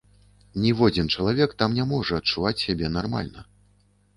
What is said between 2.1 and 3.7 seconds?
адчуваць сябе нармальна.